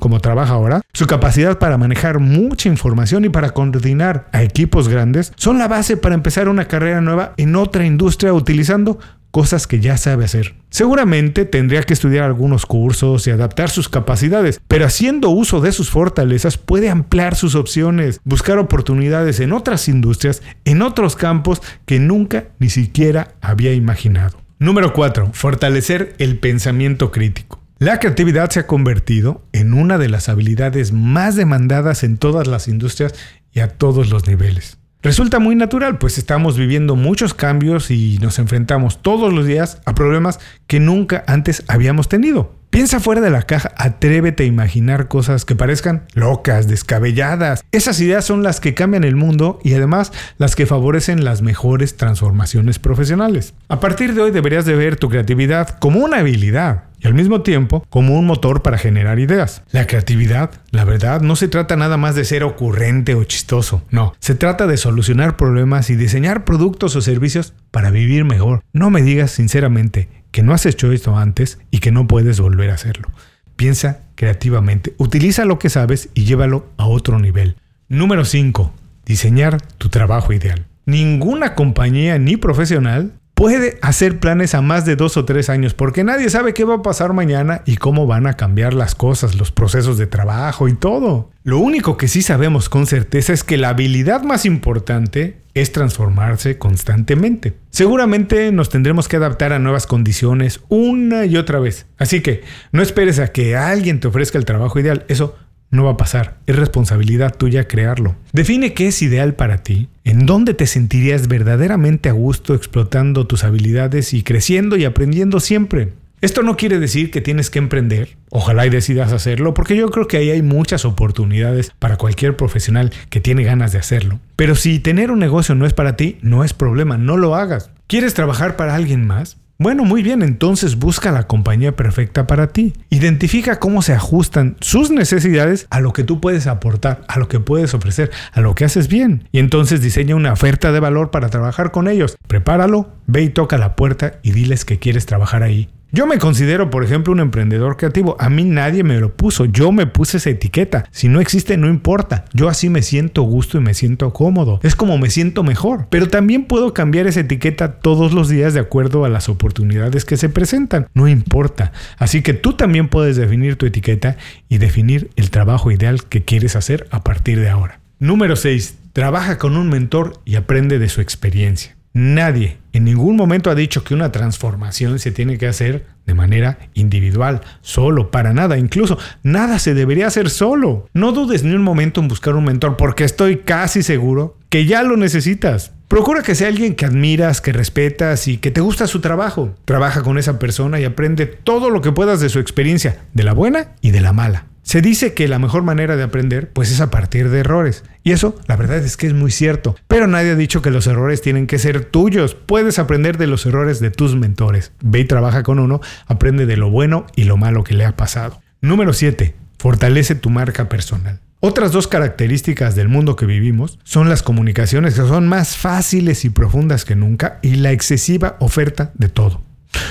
como 0.00 0.20
trabaja 0.20 0.54
ahora, 0.54 0.80
su 0.92 1.06
capacidad 1.06 1.58
para 1.58 1.78
manejar 1.78 2.18
mucha 2.20 2.68
información 2.68 3.24
y 3.24 3.28
para 3.28 3.50
coordinar 3.50 4.28
a 4.32 4.42
equipos 4.42 4.88
grandes 4.88 5.32
son 5.36 5.58
la 5.58 5.68
base 5.68 5.96
para 5.96 6.14
empezar 6.14 6.48
una 6.48 6.66
carrera 6.66 7.00
nueva 7.00 7.34
en 7.36 7.54
otra 7.56 7.86
industria 7.86 8.32
utilizando 8.32 8.98
cosas 9.32 9.66
que 9.66 9.80
ya 9.80 9.96
sabe 9.96 10.24
hacer. 10.24 10.54
Seguramente 10.70 11.44
tendría 11.44 11.82
que 11.82 11.94
estudiar 11.94 12.24
algunos 12.24 12.66
cursos 12.66 13.26
y 13.26 13.30
adaptar 13.30 13.70
sus 13.70 13.88
capacidades, 13.88 14.60
pero 14.68 14.86
haciendo 14.86 15.30
uso 15.30 15.60
de 15.60 15.72
sus 15.72 15.90
fortalezas 15.90 16.58
puede 16.58 16.88
ampliar 16.88 17.34
sus 17.34 17.56
opciones, 17.56 18.20
buscar 18.22 18.58
oportunidades 18.58 19.40
en 19.40 19.52
otras 19.52 19.88
industrias, 19.88 20.42
en 20.64 20.82
otros 20.82 21.16
campos 21.16 21.60
que 21.86 21.98
nunca 21.98 22.44
ni 22.60 22.70
siquiera 22.70 23.34
había 23.40 23.74
imaginado. 23.74 24.38
Número 24.58 24.92
4. 24.92 25.30
Fortalecer 25.32 26.14
el 26.18 26.38
pensamiento 26.38 27.10
crítico. 27.10 27.60
La 27.78 27.98
creatividad 27.98 28.50
se 28.50 28.60
ha 28.60 28.66
convertido 28.68 29.44
en 29.52 29.74
una 29.74 29.98
de 29.98 30.08
las 30.08 30.28
habilidades 30.28 30.92
más 30.92 31.34
demandadas 31.34 32.04
en 32.04 32.16
todas 32.16 32.46
las 32.46 32.68
industrias 32.68 33.12
y 33.52 33.58
a 33.58 33.68
todos 33.68 34.08
los 34.08 34.28
niveles. 34.28 34.78
Resulta 35.02 35.40
muy 35.40 35.56
natural, 35.56 35.98
pues 35.98 36.16
estamos 36.16 36.56
viviendo 36.56 36.94
muchos 36.94 37.34
cambios 37.34 37.90
y 37.90 38.18
nos 38.18 38.38
enfrentamos 38.38 39.02
todos 39.02 39.32
los 39.32 39.46
días 39.46 39.80
a 39.84 39.96
problemas 39.96 40.38
que 40.68 40.78
nunca 40.78 41.24
antes 41.26 41.64
habíamos 41.66 42.08
tenido. 42.08 42.61
Piensa 42.72 43.00
fuera 43.00 43.20
de 43.20 43.28
la 43.28 43.42
caja, 43.42 43.70
atrévete 43.76 44.44
a 44.44 44.46
imaginar 44.46 45.06
cosas 45.06 45.44
que 45.44 45.54
parezcan 45.54 46.06
locas, 46.14 46.68
descabelladas. 46.68 47.62
Esas 47.70 48.00
ideas 48.00 48.24
son 48.24 48.42
las 48.42 48.60
que 48.60 48.72
cambian 48.72 49.04
el 49.04 49.14
mundo 49.14 49.60
y 49.62 49.74
además 49.74 50.10
las 50.38 50.56
que 50.56 50.64
favorecen 50.64 51.22
las 51.22 51.42
mejores 51.42 51.98
transformaciones 51.98 52.78
profesionales. 52.78 53.52
A 53.68 53.78
partir 53.78 54.14
de 54.14 54.22
hoy 54.22 54.30
deberías 54.30 54.64
de 54.64 54.74
ver 54.74 54.96
tu 54.96 55.10
creatividad 55.10 55.78
como 55.80 56.00
una 56.00 56.20
habilidad 56.20 56.84
y 56.98 57.06
al 57.08 57.12
mismo 57.12 57.42
tiempo 57.42 57.84
como 57.90 58.18
un 58.18 58.24
motor 58.24 58.62
para 58.62 58.78
generar 58.78 59.18
ideas. 59.18 59.64
La 59.70 59.86
creatividad, 59.86 60.52
la 60.70 60.86
verdad, 60.86 61.20
no 61.20 61.36
se 61.36 61.48
trata 61.48 61.76
nada 61.76 61.98
más 61.98 62.14
de 62.14 62.24
ser 62.24 62.42
ocurrente 62.42 63.14
o 63.14 63.24
chistoso, 63.24 63.82
no, 63.90 64.14
se 64.18 64.34
trata 64.34 64.66
de 64.66 64.78
solucionar 64.78 65.36
problemas 65.36 65.90
y 65.90 65.96
diseñar 65.96 66.46
productos 66.46 66.96
o 66.96 67.02
servicios 67.02 67.52
para 67.70 67.90
vivir 67.90 68.24
mejor. 68.24 68.62
No 68.72 68.88
me 68.88 69.02
digas 69.02 69.30
sinceramente 69.30 70.21
que 70.32 70.42
no 70.42 70.52
has 70.52 70.66
hecho 70.66 70.90
esto 70.90 71.16
antes 71.16 71.58
y 71.70 71.78
que 71.78 71.92
no 71.92 72.08
puedes 72.08 72.40
volver 72.40 72.70
a 72.70 72.74
hacerlo. 72.74 73.08
Piensa 73.54 74.00
creativamente, 74.16 74.94
utiliza 74.96 75.44
lo 75.44 75.58
que 75.58 75.70
sabes 75.70 76.08
y 76.14 76.24
llévalo 76.24 76.66
a 76.78 76.86
otro 76.86 77.20
nivel. 77.20 77.56
Número 77.88 78.24
5. 78.24 78.72
Diseñar 79.04 79.60
tu 79.78 79.88
trabajo 79.88 80.32
ideal. 80.32 80.66
Ninguna 80.86 81.54
compañía 81.54 82.18
ni 82.18 82.36
profesional 82.36 83.12
puede 83.34 83.78
hacer 83.82 84.20
planes 84.20 84.54
a 84.54 84.62
más 84.62 84.86
de 84.86 84.96
dos 84.96 85.16
o 85.16 85.24
tres 85.24 85.50
años 85.50 85.74
porque 85.74 86.04
nadie 86.04 86.30
sabe 86.30 86.54
qué 86.54 86.64
va 86.64 86.76
a 86.76 86.82
pasar 86.82 87.12
mañana 87.12 87.62
y 87.66 87.76
cómo 87.76 88.06
van 88.06 88.26
a 88.26 88.34
cambiar 88.34 88.72
las 88.72 88.94
cosas, 88.94 89.34
los 89.34 89.52
procesos 89.52 89.98
de 89.98 90.06
trabajo 90.06 90.68
y 90.68 90.74
todo. 90.74 91.30
Lo 91.42 91.58
único 91.58 91.96
que 91.96 92.08
sí 92.08 92.22
sabemos 92.22 92.68
con 92.68 92.86
certeza 92.86 93.32
es 93.32 93.44
que 93.44 93.58
la 93.58 93.70
habilidad 93.70 94.22
más 94.22 94.46
importante 94.46 95.41
es 95.54 95.72
transformarse 95.72 96.58
constantemente. 96.58 97.54
Seguramente 97.70 98.52
nos 98.52 98.68
tendremos 98.68 99.08
que 99.08 99.16
adaptar 99.16 99.52
a 99.52 99.58
nuevas 99.58 99.86
condiciones 99.86 100.60
una 100.68 101.26
y 101.26 101.36
otra 101.36 101.60
vez. 101.60 101.86
Así 101.98 102.20
que 102.20 102.42
no 102.72 102.82
esperes 102.82 103.18
a 103.18 103.28
que 103.28 103.56
alguien 103.56 104.00
te 104.00 104.08
ofrezca 104.08 104.38
el 104.38 104.44
trabajo 104.44 104.78
ideal. 104.78 105.04
Eso 105.08 105.36
no 105.70 105.84
va 105.84 105.92
a 105.92 105.96
pasar. 105.96 106.38
Es 106.46 106.54
responsabilidad 106.56 107.34
tuya 107.36 107.66
crearlo. 107.66 108.14
Define 108.32 108.74
qué 108.74 108.88
es 108.88 109.02
ideal 109.02 109.34
para 109.34 109.58
ti, 109.58 109.88
en 110.04 110.26
dónde 110.26 110.54
te 110.54 110.66
sentirías 110.66 111.28
verdaderamente 111.28 112.08
a 112.08 112.12
gusto 112.12 112.54
explotando 112.54 113.26
tus 113.26 113.42
habilidades 113.42 114.14
y 114.14 114.22
creciendo 114.22 114.76
y 114.76 114.84
aprendiendo 114.84 115.40
siempre. 115.40 115.94
Esto 116.22 116.44
no 116.44 116.56
quiere 116.56 116.78
decir 116.78 117.10
que 117.10 117.20
tienes 117.20 117.50
que 117.50 117.58
emprender, 117.58 118.16
ojalá 118.30 118.64
y 118.64 118.70
decidas 118.70 119.12
hacerlo, 119.12 119.54
porque 119.54 119.74
yo 119.74 119.90
creo 119.90 120.06
que 120.06 120.18
ahí 120.18 120.30
hay 120.30 120.40
muchas 120.40 120.84
oportunidades 120.84 121.72
para 121.80 121.96
cualquier 121.96 122.36
profesional 122.36 122.92
que 123.10 123.20
tiene 123.20 123.42
ganas 123.42 123.72
de 123.72 123.80
hacerlo. 123.80 124.20
Pero 124.36 124.54
si 124.54 124.78
tener 124.78 125.10
un 125.10 125.18
negocio 125.18 125.56
no 125.56 125.66
es 125.66 125.74
para 125.74 125.96
ti, 125.96 126.18
no 126.22 126.44
es 126.44 126.52
problema, 126.52 126.96
no 126.96 127.16
lo 127.16 127.34
hagas. 127.34 127.72
¿Quieres 127.88 128.14
trabajar 128.14 128.54
para 128.54 128.76
alguien 128.76 129.04
más? 129.04 129.38
Bueno, 129.58 129.84
muy 129.84 130.04
bien, 130.04 130.22
entonces 130.22 130.78
busca 130.78 131.10
la 131.10 131.26
compañía 131.26 131.74
perfecta 131.74 132.28
para 132.28 132.52
ti. 132.52 132.72
Identifica 132.88 133.58
cómo 133.58 133.82
se 133.82 133.92
ajustan 133.92 134.56
sus 134.60 134.92
necesidades 134.92 135.66
a 135.70 135.80
lo 135.80 135.92
que 135.92 136.04
tú 136.04 136.20
puedes 136.20 136.46
aportar, 136.46 137.02
a 137.08 137.18
lo 137.18 137.26
que 137.26 137.40
puedes 137.40 137.74
ofrecer, 137.74 138.12
a 138.32 138.40
lo 138.40 138.54
que 138.54 138.64
haces 138.64 138.86
bien. 138.86 139.28
Y 139.32 139.40
entonces 139.40 139.80
diseña 139.80 140.14
una 140.14 140.32
oferta 140.32 140.70
de 140.70 140.78
valor 140.78 141.10
para 141.10 141.30
trabajar 141.30 141.72
con 141.72 141.88
ellos. 141.88 142.16
Prepáralo, 142.28 142.94
ve 143.08 143.22
y 143.22 143.28
toca 143.28 143.58
la 143.58 143.74
puerta 143.74 144.20
y 144.22 144.30
diles 144.30 144.64
que 144.64 144.78
quieres 144.78 145.04
trabajar 145.04 145.42
ahí. 145.42 145.68
Yo 145.94 146.06
me 146.06 146.16
considero, 146.16 146.70
por 146.70 146.84
ejemplo, 146.84 147.12
un 147.12 147.20
emprendedor 147.20 147.76
creativo. 147.76 148.16
A 148.18 148.30
mí 148.30 148.44
nadie 148.44 148.82
me 148.82 148.98
lo 148.98 149.14
puso. 149.14 149.44
Yo 149.44 149.72
me 149.72 149.86
puse 149.86 150.16
esa 150.16 150.30
etiqueta. 150.30 150.86
Si 150.90 151.06
no 151.06 151.20
existe, 151.20 151.58
no 151.58 151.68
importa. 151.68 152.24
Yo 152.32 152.48
así 152.48 152.70
me 152.70 152.80
siento 152.80 153.20
gusto 153.24 153.58
y 153.58 153.60
me 153.60 153.74
siento 153.74 154.10
cómodo. 154.14 154.58
Es 154.62 154.74
como 154.74 154.96
me 154.96 155.10
siento 155.10 155.42
mejor. 155.42 155.88
Pero 155.90 156.08
también 156.08 156.46
puedo 156.46 156.72
cambiar 156.72 157.08
esa 157.08 157.20
etiqueta 157.20 157.72
todos 157.80 158.14
los 158.14 158.30
días 158.30 158.54
de 158.54 158.60
acuerdo 158.60 159.04
a 159.04 159.10
las 159.10 159.28
oportunidades 159.28 160.06
que 160.06 160.16
se 160.16 160.30
presentan. 160.30 160.86
No 160.94 161.08
importa. 161.08 161.72
Así 161.98 162.22
que 162.22 162.32
tú 162.32 162.54
también 162.54 162.88
puedes 162.88 163.16
definir 163.16 163.56
tu 163.56 163.66
etiqueta 163.66 164.16
y 164.48 164.56
definir 164.56 165.10
el 165.16 165.28
trabajo 165.28 165.70
ideal 165.70 166.04
que 166.04 166.24
quieres 166.24 166.56
hacer 166.56 166.88
a 166.90 167.04
partir 167.04 167.38
de 167.38 167.50
ahora. 167.50 167.80
Número 167.98 168.36
6. 168.36 168.78
Trabaja 168.94 169.36
con 169.36 169.58
un 169.58 169.68
mentor 169.68 170.22
y 170.24 170.36
aprende 170.36 170.78
de 170.78 170.88
su 170.88 171.02
experiencia. 171.02 171.76
Nadie 171.94 172.58
en 172.72 172.84
ningún 172.84 173.16
momento 173.16 173.50
ha 173.50 173.54
dicho 173.54 173.84
que 173.84 173.94
una 173.94 174.12
transformación 174.12 174.98
se 174.98 175.10
tiene 175.10 175.36
que 175.36 175.46
hacer 175.46 175.86
de 176.06 176.14
manera 176.14 176.58
individual, 176.74 177.42
solo, 177.60 178.10
para 178.10 178.32
nada. 178.32 178.56
Incluso 178.56 178.98
nada 179.22 179.58
se 179.58 179.74
debería 179.74 180.06
hacer 180.06 180.30
solo. 180.30 180.88
No 180.94 181.12
dudes 181.12 181.44
ni 181.44 181.54
un 181.54 181.62
momento 181.62 182.00
en 182.00 182.08
buscar 182.08 182.34
un 182.34 182.44
mentor 182.44 182.76
porque 182.76 183.04
estoy 183.04 183.38
casi 183.38 183.82
seguro 183.82 184.38
que 184.48 184.64
ya 184.64 184.82
lo 184.82 184.96
necesitas. 184.96 185.72
Procura 185.88 186.22
que 186.22 186.34
sea 186.34 186.48
alguien 186.48 186.74
que 186.74 186.86
admiras, 186.86 187.42
que 187.42 187.52
respetas 187.52 188.26
y 188.26 188.38
que 188.38 188.50
te 188.50 188.62
gusta 188.62 188.86
su 188.86 189.00
trabajo. 189.00 189.54
Trabaja 189.66 190.02
con 190.02 190.16
esa 190.16 190.38
persona 190.38 190.80
y 190.80 190.84
aprende 190.84 191.26
todo 191.26 191.68
lo 191.68 191.82
que 191.82 191.92
puedas 191.92 192.20
de 192.20 192.30
su 192.30 192.38
experiencia, 192.38 193.00
de 193.12 193.24
la 193.24 193.34
buena 193.34 193.72
y 193.82 193.90
de 193.90 194.00
la 194.00 194.14
mala. 194.14 194.46
Se 194.62 194.80
dice 194.80 195.12
que 195.12 195.28
la 195.28 195.38
mejor 195.38 195.62
manera 195.62 195.96
de 195.96 196.02
aprender 196.02 196.50
pues 196.52 196.70
es 196.70 196.80
a 196.80 196.90
partir 196.90 197.28
de 197.30 197.40
errores. 197.40 197.84
Y 198.04 198.12
eso 198.12 198.36
la 198.46 198.56
verdad 198.56 198.78
es 198.78 198.96
que 198.96 199.06
es 199.06 199.14
muy 199.14 199.30
cierto. 199.30 199.76
Pero 199.88 200.06
nadie 200.06 200.30
ha 200.30 200.36
dicho 200.36 200.62
que 200.62 200.70
los 200.70 200.86
errores 200.86 201.20
tienen 201.20 201.46
que 201.46 201.58
ser 201.58 201.84
tuyos. 201.84 202.34
Puedes 202.34 202.78
aprender 202.78 203.18
de 203.18 203.26
los 203.26 203.44
errores 203.46 203.80
de 203.80 203.90
tus 203.90 204.14
mentores. 204.16 204.72
Ve 204.80 205.00
y 205.00 205.04
trabaja 205.04 205.42
con 205.42 205.58
uno, 205.58 205.80
aprende 206.06 206.46
de 206.46 206.56
lo 206.56 206.70
bueno 206.70 207.06
y 207.16 207.24
lo 207.24 207.36
malo 207.36 207.64
que 207.64 207.74
le 207.74 207.84
ha 207.84 207.96
pasado. 207.96 208.40
Número 208.60 208.92
7. 208.92 209.34
Fortalece 209.58 210.14
tu 210.14 210.30
marca 210.30 210.68
personal. 210.68 211.20
Otras 211.40 211.72
dos 211.72 211.88
características 211.88 212.76
del 212.76 212.88
mundo 212.88 213.16
que 213.16 213.26
vivimos 213.26 213.80
son 213.82 214.08
las 214.08 214.22
comunicaciones 214.22 214.94
que 214.94 215.00
son 215.00 215.26
más 215.26 215.56
fáciles 215.56 216.24
y 216.24 216.30
profundas 216.30 216.84
que 216.84 216.94
nunca 216.94 217.40
y 217.42 217.56
la 217.56 217.72
excesiva 217.72 218.36
oferta 218.38 218.92
de 218.94 219.08
todo. 219.08 219.42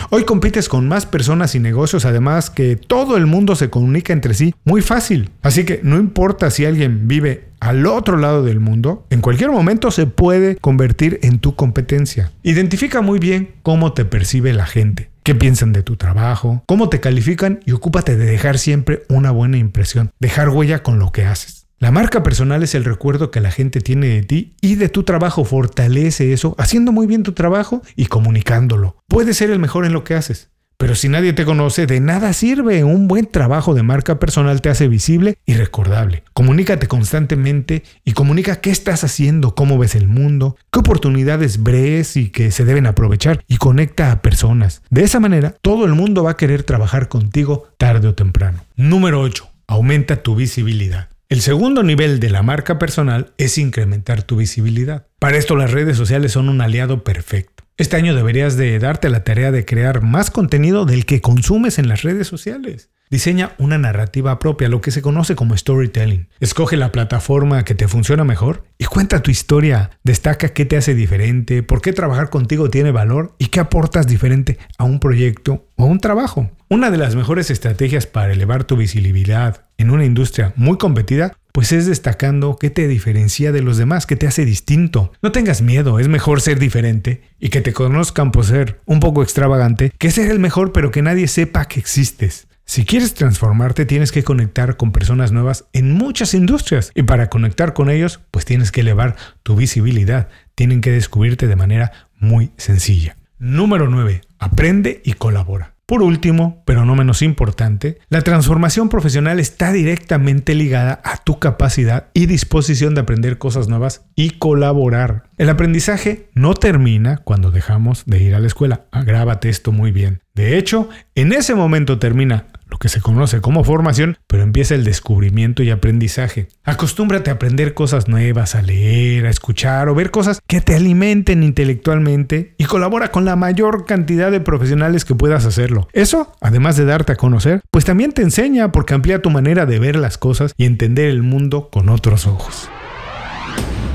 Hoy 0.09 0.25
compites 0.25 0.67
con 0.67 0.87
más 0.87 1.05
personas 1.05 1.55
y 1.55 1.59
negocios, 1.59 2.05
además 2.05 2.49
que 2.49 2.75
todo 2.75 3.17
el 3.17 3.25
mundo 3.25 3.55
se 3.55 3.69
comunica 3.69 4.13
entre 4.13 4.33
sí 4.33 4.53
muy 4.65 4.81
fácil. 4.81 5.29
Así 5.41 5.63
que 5.63 5.79
no 5.83 5.97
importa 5.97 6.51
si 6.51 6.65
alguien 6.65 7.07
vive 7.07 7.49
al 7.61 7.85
otro 7.85 8.17
lado 8.17 8.43
del 8.43 8.59
mundo, 8.59 9.05
en 9.09 9.21
cualquier 9.21 9.51
momento 9.51 9.91
se 9.91 10.07
puede 10.07 10.57
convertir 10.57 11.19
en 11.23 11.39
tu 11.39 11.55
competencia. 11.55 12.31
Identifica 12.43 13.01
muy 13.01 13.19
bien 13.19 13.51
cómo 13.63 13.93
te 13.93 14.03
percibe 14.03 14.51
la 14.51 14.65
gente, 14.65 15.09
qué 15.23 15.35
piensan 15.35 15.71
de 15.71 15.83
tu 15.83 15.95
trabajo, 15.95 16.63
cómo 16.65 16.89
te 16.89 16.99
califican 16.99 17.59
y 17.65 17.71
ocúpate 17.71 18.17
de 18.17 18.25
dejar 18.25 18.57
siempre 18.57 19.03
una 19.09 19.31
buena 19.31 19.57
impresión, 19.57 20.11
dejar 20.19 20.49
huella 20.49 20.83
con 20.83 20.99
lo 20.99 21.11
que 21.11 21.25
haces. 21.25 21.60
La 21.81 21.89
marca 21.89 22.21
personal 22.21 22.61
es 22.61 22.75
el 22.75 22.85
recuerdo 22.85 23.31
que 23.31 23.39
la 23.39 23.49
gente 23.49 23.81
tiene 23.81 24.05
de 24.05 24.21
ti 24.21 24.53
y 24.61 24.75
de 24.75 24.87
tu 24.87 25.01
trabajo. 25.01 25.45
Fortalece 25.45 26.31
eso 26.31 26.53
haciendo 26.59 26.91
muy 26.91 27.07
bien 27.07 27.23
tu 27.23 27.31
trabajo 27.31 27.81
y 27.95 28.05
comunicándolo. 28.05 28.97
Puedes 29.07 29.37
ser 29.37 29.49
el 29.49 29.57
mejor 29.57 29.87
en 29.87 29.93
lo 29.93 30.03
que 30.03 30.13
haces. 30.13 30.51
Pero 30.77 30.93
si 30.93 31.09
nadie 31.09 31.33
te 31.33 31.43
conoce, 31.43 31.87
de 31.87 31.99
nada 31.99 32.33
sirve. 32.33 32.83
Un 32.83 33.07
buen 33.07 33.25
trabajo 33.25 33.73
de 33.73 33.81
marca 33.81 34.19
personal 34.19 34.61
te 34.61 34.69
hace 34.69 34.87
visible 34.87 35.39
y 35.47 35.55
recordable. 35.55 36.23
Comunícate 36.33 36.87
constantemente 36.87 37.81
y 38.05 38.11
comunica 38.11 38.61
qué 38.61 38.69
estás 38.69 39.03
haciendo, 39.03 39.55
cómo 39.55 39.79
ves 39.79 39.95
el 39.95 40.07
mundo, 40.07 40.57
qué 40.71 40.81
oportunidades 40.81 41.63
ves 41.63 42.15
y 42.15 42.29
que 42.29 42.51
se 42.51 42.63
deben 42.63 42.85
aprovechar 42.85 43.43
y 43.47 43.57
conecta 43.57 44.11
a 44.11 44.21
personas. 44.21 44.83
De 44.91 45.01
esa 45.01 45.19
manera, 45.19 45.55
todo 45.63 45.85
el 45.85 45.95
mundo 45.95 46.23
va 46.25 46.31
a 46.31 46.37
querer 46.37 46.61
trabajar 46.61 47.07
contigo 47.07 47.69
tarde 47.79 48.07
o 48.07 48.13
temprano. 48.13 48.65
Número 48.75 49.19
8. 49.19 49.49
Aumenta 49.65 50.21
tu 50.21 50.35
visibilidad. 50.35 51.10
El 51.31 51.39
segundo 51.39 51.81
nivel 51.81 52.19
de 52.19 52.29
la 52.29 52.43
marca 52.43 52.77
personal 52.77 53.31
es 53.37 53.57
incrementar 53.57 54.21
tu 54.21 54.35
visibilidad. 54.35 55.07
Para 55.17 55.37
esto 55.37 55.55
las 55.55 55.71
redes 55.71 55.95
sociales 55.95 56.33
son 56.33 56.49
un 56.49 56.59
aliado 56.59 57.05
perfecto. 57.05 57.63
Este 57.77 57.95
año 57.95 58.13
deberías 58.13 58.57
de 58.57 58.77
darte 58.79 59.09
la 59.09 59.23
tarea 59.23 59.49
de 59.49 59.63
crear 59.63 60.01
más 60.01 60.29
contenido 60.29 60.83
del 60.83 61.05
que 61.05 61.21
consumes 61.21 61.79
en 61.79 61.87
las 61.87 62.01
redes 62.01 62.27
sociales. 62.27 62.89
Diseña 63.09 63.55
una 63.59 63.77
narrativa 63.77 64.39
propia, 64.39 64.67
lo 64.67 64.81
que 64.81 64.91
se 64.91 65.01
conoce 65.01 65.35
como 65.35 65.55
storytelling. 65.55 66.27
Escoge 66.41 66.75
la 66.75 66.91
plataforma 66.91 67.63
que 67.63 67.75
te 67.75 67.87
funciona 67.87 68.25
mejor 68.25 68.65
y 68.77 68.83
cuenta 68.83 69.23
tu 69.23 69.31
historia. 69.31 69.91
Destaca 70.03 70.49
qué 70.49 70.65
te 70.65 70.75
hace 70.75 70.95
diferente, 70.95 71.63
por 71.63 71.81
qué 71.81 71.93
trabajar 71.93 72.29
contigo 72.29 72.69
tiene 72.69 72.91
valor 72.91 73.35
y 73.37 73.45
qué 73.45 73.61
aportas 73.61 74.05
diferente 74.05 74.57
a 74.77 74.83
un 74.83 74.99
proyecto 74.99 75.65
o 75.77 75.83
a 75.83 75.87
un 75.87 76.01
trabajo. 76.01 76.51
Una 76.71 76.89
de 76.89 76.97
las 76.97 77.17
mejores 77.17 77.51
estrategias 77.51 78.07
para 78.07 78.31
elevar 78.31 78.63
tu 78.63 78.77
visibilidad 78.77 79.65
en 79.77 79.91
una 79.91 80.05
industria 80.05 80.53
muy 80.55 80.77
competida, 80.77 81.35
pues 81.51 81.73
es 81.73 81.85
destacando 81.85 82.55
qué 82.57 82.69
te 82.69 82.87
diferencia 82.87 83.51
de 83.51 83.61
los 83.61 83.75
demás, 83.75 84.05
qué 84.05 84.15
te 84.15 84.25
hace 84.25 84.45
distinto. 84.45 85.11
No 85.21 85.33
tengas 85.33 85.61
miedo, 85.61 85.99
es 85.99 86.07
mejor 86.07 86.39
ser 86.39 86.59
diferente 86.59 87.23
y 87.41 87.49
que 87.49 87.59
te 87.59 87.73
conozcan 87.73 88.31
por 88.31 88.45
ser 88.45 88.79
un 88.85 89.01
poco 89.01 89.21
extravagante 89.21 89.91
que 89.97 90.11
ser 90.11 90.31
el 90.31 90.39
mejor 90.39 90.71
pero 90.71 90.91
que 90.91 91.01
nadie 91.01 91.27
sepa 91.27 91.65
que 91.65 91.77
existes. 91.77 92.47
Si 92.63 92.85
quieres 92.85 93.15
transformarte 93.15 93.85
tienes 93.85 94.13
que 94.13 94.23
conectar 94.23 94.77
con 94.77 94.93
personas 94.93 95.33
nuevas 95.33 95.65
en 95.73 95.91
muchas 95.91 96.33
industrias 96.33 96.93
y 96.95 97.03
para 97.03 97.27
conectar 97.27 97.73
con 97.73 97.89
ellos 97.89 98.21
pues 98.31 98.45
tienes 98.45 98.71
que 98.71 98.79
elevar 98.79 99.17
tu 99.43 99.57
visibilidad, 99.57 100.29
tienen 100.55 100.79
que 100.79 100.91
descubrirte 100.91 101.47
de 101.47 101.55
manera 101.57 101.91
muy 102.17 102.53
sencilla. 102.55 103.17
Número 103.39 103.89
9. 103.89 104.21
Aprende 104.39 105.01
y 105.03 105.13
colabora. 105.15 105.75
Por 105.91 106.03
último, 106.03 106.63
pero 106.65 106.85
no 106.85 106.95
menos 106.95 107.21
importante, 107.21 107.97
la 108.07 108.21
transformación 108.21 108.87
profesional 108.87 109.41
está 109.41 109.73
directamente 109.73 110.55
ligada 110.55 111.01
a 111.03 111.17
tu 111.17 111.37
capacidad 111.37 112.07
y 112.13 112.27
disposición 112.27 112.95
de 112.95 113.01
aprender 113.01 113.37
cosas 113.37 113.67
nuevas 113.67 114.05
y 114.15 114.29
colaborar. 114.29 115.23
El 115.37 115.49
aprendizaje 115.49 116.29
no 116.33 116.53
termina 116.53 117.17
cuando 117.17 117.51
dejamos 117.51 118.03
de 118.05 118.23
ir 118.23 118.35
a 118.35 118.39
la 118.39 118.47
escuela. 118.47 118.85
Agrábate 118.91 119.49
esto 119.49 119.73
muy 119.73 119.91
bien. 119.91 120.21
De 120.33 120.57
hecho, 120.57 120.87
en 121.13 121.33
ese 121.33 121.55
momento 121.55 121.99
termina 121.99 122.45
lo 122.71 122.77
que 122.77 122.89
se 122.89 123.01
conoce 123.01 123.41
como 123.41 123.63
formación, 123.63 124.17
pero 124.27 124.43
empieza 124.43 124.73
el 124.73 124.83
descubrimiento 124.83 125.61
y 125.61 125.69
aprendizaje. 125.69 126.47
Acostúmbrate 126.63 127.29
a 127.29 127.33
aprender 127.33 127.73
cosas 127.73 128.07
nuevas, 128.07 128.55
a 128.55 128.61
leer, 128.61 129.25
a 129.25 129.29
escuchar 129.29 129.89
o 129.89 129.95
ver 129.95 130.09
cosas 130.09 130.39
que 130.47 130.61
te 130.61 130.75
alimenten 130.75 131.43
intelectualmente 131.43 132.55
y 132.57 132.65
colabora 132.65 133.11
con 133.11 133.25
la 133.25 133.35
mayor 133.35 133.85
cantidad 133.85 134.31
de 134.31 134.39
profesionales 134.39 135.05
que 135.05 135.15
puedas 135.15 135.45
hacerlo. 135.45 135.87
Eso, 135.93 136.33
además 136.41 136.77
de 136.77 136.85
darte 136.85 137.11
a 137.11 137.17
conocer, 137.17 137.61
pues 137.69 137.85
también 137.85 138.13
te 138.13 138.21
enseña 138.21 138.71
porque 138.71 138.93
amplía 138.93 139.21
tu 139.21 139.29
manera 139.29 139.65
de 139.65 139.79
ver 139.79 139.97
las 139.97 140.17
cosas 140.17 140.53
y 140.57 140.65
entender 140.65 141.09
el 141.09 141.23
mundo 141.23 141.69
con 141.69 141.89
otros 141.89 142.25
ojos. 142.25 142.69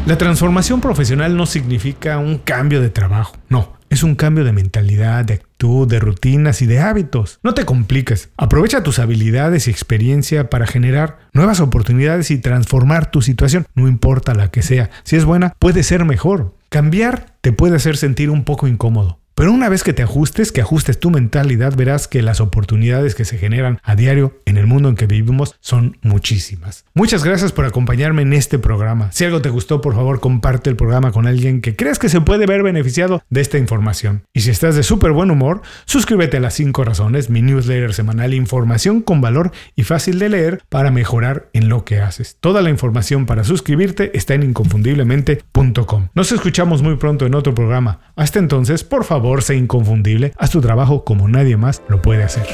La 0.06 0.16
transformación 0.16 0.80
profesional 0.80 1.36
no 1.36 1.46
significa 1.46 2.18
un 2.18 2.38
cambio 2.38 2.80
de 2.80 2.90
trabajo, 2.90 3.34
no, 3.48 3.76
es 3.90 4.04
un 4.04 4.14
cambio 4.14 4.44
de 4.44 4.52
mentalidad, 4.52 5.24
de 5.24 5.34
actitud, 5.34 5.88
de 5.88 5.98
rutinas 5.98 6.62
y 6.62 6.66
de 6.66 6.78
hábitos. 6.78 7.40
No 7.42 7.54
te 7.54 7.64
compliques, 7.64 8.30
aprovecha 8.36 8.84
tus 8.84 9.00
habilidades 9.00 9.66
y 9.66 9.72
experiencia 9.72 10.48
para 10.48 10.68
generar 10.68 11.18
nuevas 11.32 11.58
oportunidades 11.58 12.30
y 12.30 12.38
transformar 12.38 13.10
tu 13.10 13.20
situación, 13.20 13.66
no 13.74 13.88
importa 13.88 14.32
la 14.36 14.52
que 14.52 14.62
sea. 14.62 14.90
Si 15.02 15.16
es 15.16 15.24
buena, 15.24 15.54
puede 15.58 15.82
ser 15.82 16.04
mejor. 16.04 16.54
Cambiar 16.68 17.34
te 17.40 17.50
puede 17.50 17.74
hacer 17.74 17.96
sentir 17.96 18.30
un 18.30 18.44
poco 18.44 18.68
incómodo. 18.68 19.18
Pero 19.36 19.52
una 19.52 19.68
vez 19.68 19.84
que 19.84 19.92
te 19.92 20.02
ajustes, 20.02 20.50
que 20.50 20.62
ajustes 20.62 20.98
tu 20.98 21.10
mentalidad, 21.10 21.76
verás 21.76 22.08
que 22.08 22.22
las 22.22 22.40
oportunidades 22.40 23.14
que 23.14 23.26
se 23.26 23.36
generan 23.36 23.80
a 23.82 23.94
diario 23.94 24.40
en 24.46 24.56
el 24.56 24.66
mundo 24.66 24.88
en 24.88 24.94
que 24.94 25.06
vivimos 25.06 25.56
son 25.60 25.98
muchísimas. 26.00 26.86
Muchas 26.94 27.22
gracias 27.22 27.52
por 27.52 27.66
acompañarme 27.66 28.22
en 28.22 28.32
este 28.32 28.58
programa. 28.58 29.12
Si 29.12 29.26
algo 29.26 29.42
te 29.42 29.50
gustó, 29.50 29.82
por 29.82 29.94
favor, 29.94 30.20
comparte 30.20 30.70
el 30.70 30.76
programa 30.76 31.12
con 31.12 31.26
alguien 31.26 31.60
que 31.60 31.76
creas 31.76 31.98
que 31.98 32.08
se 32.08 32.22
puede 32.22 32.46
ver 32.46 32.62
beneficiado 32.62 33.22
de 33.28 33.42
esta 33.42 33.58
información. 33.58 34.22
Y 34.32 34.40
si 34.40 34.48
estás 34.48 34.74
de 34.74 34.82
súper 34.82 35.12
buen 35.12 35.30
humor, 35.30 35.60
suscríbete 35.84 36.38
a 36.38 36.40
las 36.40 36.54
5 36.54 36.84
razones, 36.84 37.28
mi 37.28 37.42
newsletter 37.42 37.92
semanal, 37.92 38.32
información 38.32 39.02
con 39.02 39.20
valor 39.20 39.52
y 39.74 39.82
fácil 39.82 40.18
de 40.18 40.30
leer 40.30 40.62
para 40.70 40.90
mejorar 40.90 41.50
en 41.52 41.68
lo 41.68 41.84
que 41.84 42.00
haces. 42.00 42.38
Toda 42.40 42.62
la 42.62 42.70
información 42.70 43.26
para 43.26 43.44
suscribirte 43.44 44.16
está 44.16 44.32
en 44.32 44.44
inconfundiblemente.com. 44.44 46.08
Nos 46.14 46.32
escuchamos 46.32 46.80
muy 46.80 46.96
pronto 46.96 47.26
en 47.26 47.34
otro 47.34 47.54
programa. 47.54 48.00
Hasta 48.16 48.38
entonces, 48.38 48.82
por 48.82 49.04
favor, 49.04 49.25
sé 49.42 49.56
inconfundible, 49.56 50.32
haz 50.36 50.50
tu 50.50 50.60
trabajo 50.60 51.04
como 51.04 51.28
nadie 51.28 51.56
más 51.56 51.82
lo 51.88 52.02
puede 52.02 52.22
hacer. 52.22 52.46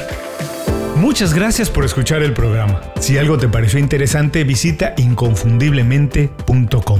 Muchas 0.95 1.33
gracias 1.33 1.69
por 1.69 1.85
escuchar 1.85 2.23
el 2.23 2.33
programa. 2.33 2.81
Si 2.99 3.17
algo 3.17 3.37
te 3.37 3.47
pareció 3.47 3.79
interesante, 3.79 4.43
visita 4.43 4.93
inconfundiblemente.com. 4.97 6.99